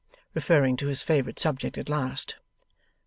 [0.33, 2.33] referring to his favourite subject at last.